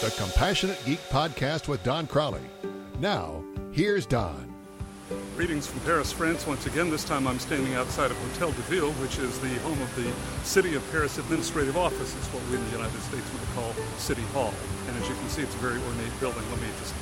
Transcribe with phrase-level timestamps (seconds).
[0.00, 2.40] the Compassionate Geek Podcast with Don Crawley.
[3.00, 4.54] Now, here's Don.
[5.36, 6.46] Greetings from Paris, France.
[6.46, 9.76] Once again, this time I'm standing outside of Hotel de Ville, which is the home
[9.82, 10.10] of the
[10.42, 12.16] City of Paris Administrative Office.
[12.16, 14.54] It's what we in the United States would call City Hall.
[14.88, 16.48] And as you can see, it's a very ornate building.
[16.48, 16.94] Let me just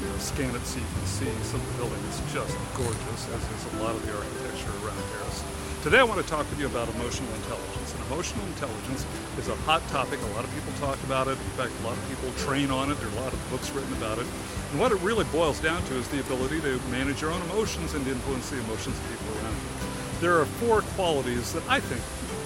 [0.00, 3.28] you know, scan it so you can see some of the building is just gorgeous,
[3.30, 5.44] as is a lot of the architecture around Paris.
[5.82, 7.94] Today I want to talk with you about emotional intelligence.
[7.94, 9.06] And emotional intelligence
[9.38, 10.18] is a hot topic.
[10.18, 11.36] A lot of people talk about it.
[11.36, 12.98] In fact, a lot of people train on it.
[12.98, 14.26] There are a lot of books written about it.
[14.72, 17.94] And what it really boils down to is the ability to manage your own emotions
[17.94, 20.20] and influence the emotions of people around you.
[20.20, 22.00] There are four qualities that I think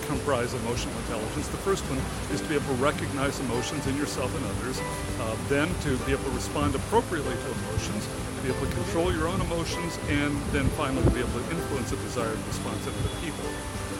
[0.09, 1.47] comprise emotional intelligence.
[1.49, 2.01] The first one
[2.33, 4.81] is to be able to recognize emotions in yourself and others,
[5.21, 9.13] uh, then to be able to respond appropriately to emotions, to be able to control
[9.13, 12.93] your own emotions, and then finally to be able to influence a desired response in
[13.05, 13.45] other people.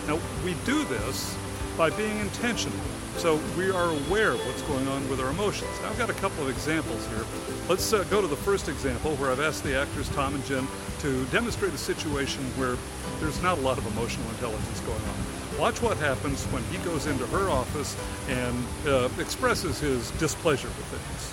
[0.09, 1.37] Now, we do this
[1.77, 2.81] by being intentional.
[3.19, 5.71] So we are aware of what's going on with our emotions.
[5.83, 7.25] Now, I've got a couple of examples here.
[7.69, 10.67] Let's uh, go to the first example where I've asked the actors Tom and Jen
[11.01, 12.77] to demonstrate a situation where
[13.21, 15.38] there's not a lot of emotional intelligence going on.
[15.59, 17.97] Watch what happens when he goes into her office
[18.29, 21.33] and uh, expresses his displeasure with things.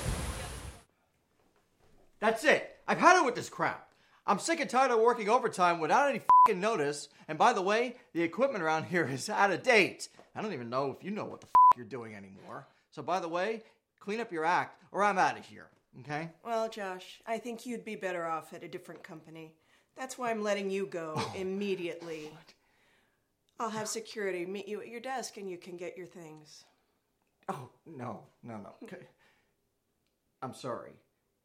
[2.20, 2.78] That's it.
[2.88, 3.88] I've had it with this crap.
[4.26, 7.10] I'm sick and tired of working overtime without any fing notice.
[7.28, 10.10] And by the way, the equipment around here is out of date.
[10.36, 12.66] I don't even know if you know what the f- you're doing anymore.
[12.90, 13.62] So by the way,
[14.00, 15.68] clean up your act or I'm out of here.
[16.00, 16.30] Okay?
[16.44, 19.54] Well, Josh, I think you'd be better off at a different company.
[19.96, 22.32] That's why I'm letting you go immediately.
[23.60, 26.66] I'll have security meet you at your desk and you can get your things.
[27.48, 28.70] Oh, no, no, no.
[28.84, 29.06] Okay.
[30.42, 30.92] I'm sorry.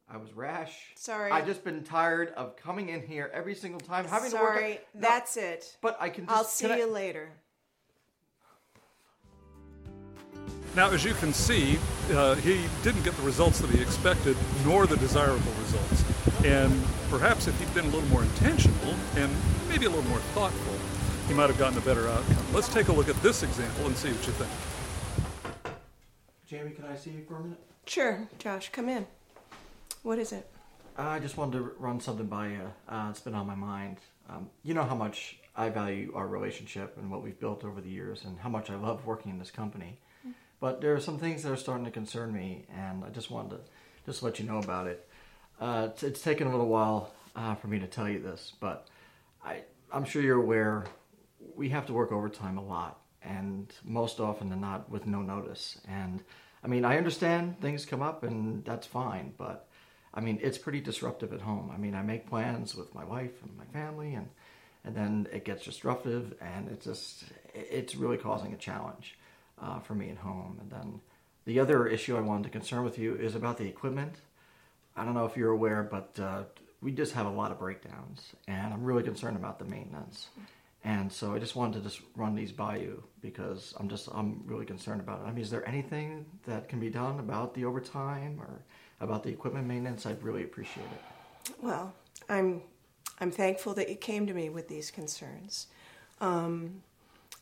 [0.09, 0.77] I was rash.
[0.95, 1.31] Sorry.
[1.31, 4.55] I've just been tired of coming in here every single time having to work.
[4.55, 5.77] Sorry, No, that's it.
[5.81, 6.37] But I can just.
[6.37, 7.29] I'll see can I- you later.
[10.73, 11.77] Now, as you can see,
[12.11, 16.03] uh, he didn't get the results that he expected, nor the desirable results.
[16.45, 16.71] And
[17.09, 19.29] perhaps if he'd been a little more intentional and
[19.67, 20.73] maybe a little more thoughtful,
[21.31, 22.45] he might have gotten a better outcome.
[22.51, 24.51] Let's take a look at this example and see what you think.
[26.45, 27.59] Jamie, can I see you for a minute?
[27.85, 29.07] Sure, Josh, come in.
[30.03, 30.45] What is it?
[30.97, 32.73] I just wanted to run something by you.
[32.89, 33.99] Uh, it's been on my mind.
[34.29, 37.89] Um, you know how much I value our relationship and what we've built over the
[37.89, 39.99] years, and how much I love working in this company.
[40.59, 43.51] But there are some things that are starting to concern me, and I just wanted
[43.51, 43.59] to
[44.05, 45.07] just let you know about it.
[45.61, 48.89] Uh, it's, it's taken a little while uh, for me to tell you this, but
[49.45, 49.61] I,
[49.93, 50.83] I'm sure you're aware
[51.55, 55.79] we have to work overtime a lot, and most often than not with no notice.
[55.87, 56.23] And
[56.63, 59.67] I mean, I understand things come up, and that's fine, but
[60.13, 61.71] I mean, it's pretty disruptive at home.
[61.73, 64.29] I mean, I make plans with my wife and my family, and
[64.83, 69.17] and then it gets disruptive, and it just it's really causing a challenge
[69.61, 70.57] uh, for me at home.
[70.59, 71.01] And then
[71.45, 74.15] the other issue I wanted to concern with you is about the equipment.
[74.95, 76.43] I don't know if you're aware, but uh,
[76.81, 80.27] we just have a lot of breakdowns, and I'm really concerned about the maintenance.
[80.83, 84.41] And so I just wanted to just run these by you because I'm just I'm
[84.45, 85.27] really concerned about it.
[85.27, 88.61] I mean, is there anything that can be done about the overtime or
[88.99, 90.05] about the equipment maintenance?
[90.07, 91.53] I'd really appreciate it.
[91.61, 91.93] Well,
[92.29, 92.63] I'm
[93.19, 95.67] I'm thankful that you came to me with these concerns.
[96.19, 96.81] Um,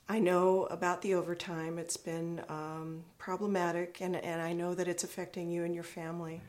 [0.10, 5.06] I know about the overtime; it's been um, problematic, and and I know that it's
[5.06, 6.42] affecting you and your family.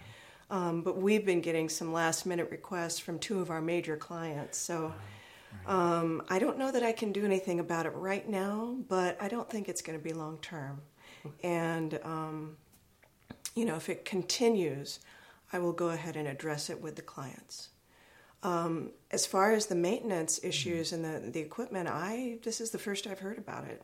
[0.51, 4.59] Um, but we've been getting some last minute requests from two of our major clients,
[4.59, 4.93] so.
[5.67, 9.29] Um, I don't know that I can do anything about it right now, but I
[9.29, 10.83] don't think it's going to be long term.
[11.43, 12.57] And, um,
[13.55, 15.01] you know, if it continues,
[15.53, 17.69] I will go ahead and address it with the clients.
[18.43, 22.79] Um, as far as the maintenance issues and the, the equipment, I this is the
[22.79, 23.83] first I've heard about it.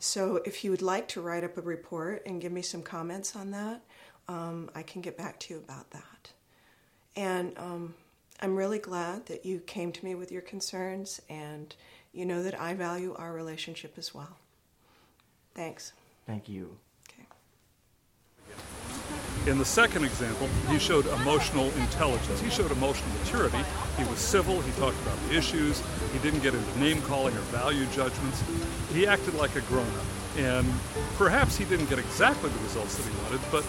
[0.00, 3.34] So if you would like to write up a report and give me some comments
[3.34, 3.82] on that,
[4.28, 6.30] um, I can get back to you about that.
[7.16, 7.94] And um,
[8.40, 11.74] I'm really glad that you came to me with your concerns, and
[12.12, 14.36] you know that I value our relationship as well.
[15.54, 15.92] Thanks.
[16.24, 16.76] Thank you.
[17.08, 17.26] Okay.
[19.50, 22.40] In the second example, he showed emotional intelligence.
[22.40, 23.58] He showed emotional maturity.
[23.96, 24.60] He was civil.
[24.60, 25.82] He talked about the issues.
[26.12, 28.44] He didn't get into name calling or value judgments.
[28.92, 30.04] He acted like a grown up.
[30.36, 30.72] And
[31.16, 33.66] perhaps he didn't get exactly the results that he wanted, but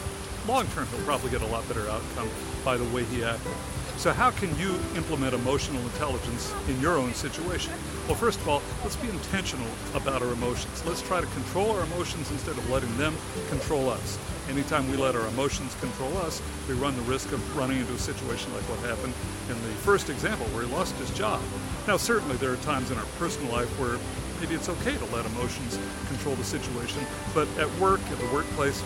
[0.48, 2.30] long term he'll probably get a lot better outcome
[2.64, 3.52] by the way he acted.
[4.00, 7.74] So, how can you implement emotional intelligence in your own situation?
[8.08, 10.86] Well, first of all, let's be intentional about our emotions.
[10.86, 13.14] Let's try to control our emotions instead of letting them
[13.50, 14.18] control us.
[14.48, 17.98] Anytime we let our emotions control us, we run the risk of running into a
[17.98, 19.14] situation like what happened
[19.50, 21.42] in the first example where he lost his job.
[21.86, 24.00] Now, certainly there are times in our personal life where
[24.40, 27.04] maybe it's okay to let emotions control the situation,
[27.36, 28.82] but at work, at the workplace,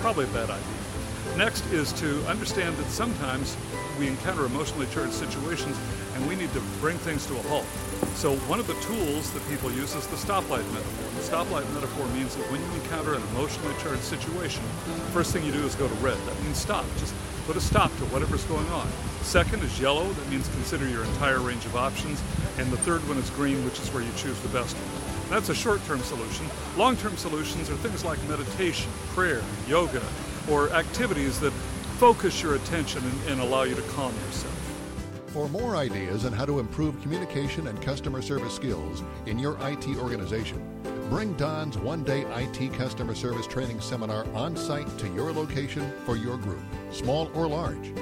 [0.00, 0.77] probably a bad idea.
[1.38, 3.56] Next is to understand that sometimes
[3.96, 5.78] we encounter emotionally charged situations
[6.16, 7.64] and we need to bring things to a halt.
[8.16, 11.06] So one of the tools that people use is the stoplight metaphor.
[11.14, 14.64] The stoplight metaphor means that when you encounter an emotionally charged situation,
[15.14, 16.18] first thing you do is go to red.
[16.26, 16.84] That means stop.
[16.98, 17.14] Just
[17.46, 18.88] put a stop to whatever's going on.
[19.22, 20.10] Second is yellow.
[20.10, 22.20] That means consider your entire range of options.
[22.58, 25.30] And the third one is green, which is where you choose the best one.
[25.30, 26.46] That's a short term solution.
[26.76, 30.02] Long term solutions are things like meditation, prayer, yoga,
[30.50, 31.52] or activities that
[31.98, 34.54] focus your attention and, and, allow you to calm yourself.
[35.28, 39.86] For more ideas on how to improve communication and customer service skills in your IT
[39.98, 40.64] organization,
[41.10, 46.16] bring Don's one day IT customer service training seminar on site to your location for
[46.16, 46.62] your group,
[46.92, 47.92] small or large.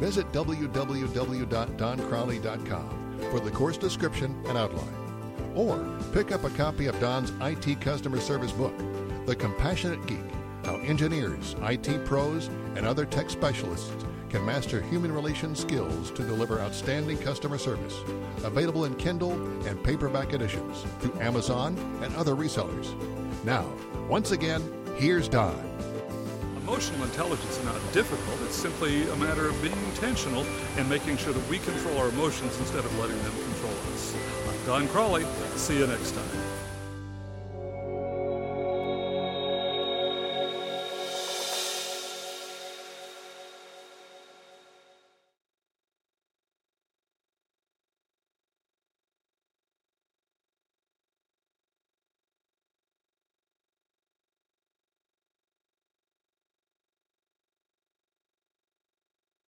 [0.00, 4.94] Visit www.doncrawley.com for the course description and outline.
[5.54, 8.76] Or pick up a copy of Don's IT customer service book,
[9.26, 10.18] The Compassionate Geek
[10.64, 16.60] How Engineers, IT Pros, and Other Tech Specialists Can Master Human Relations Skills to Deliver
[16.60, 17.98] Outstanding Customer Service.
[18.44, 19.32] Available in Kindle
[19.66, 22.94] and paperback editions through Amazon and other resellers.
[23.44, 23.66] Now,
[24.08, 24.62] once again,
[24.96, 25.58] here's Don.
[26.62, 28.40] Emotional intelligence is not difficult.
[28.42, 32.56] It's simply a matter of being intentional and making sure that we control our emotions
[32.60, 34.14] instead of letting them control us.
[34.48, 35.26] I'm Don Crawley.
[35.56, 36.51] See you next time.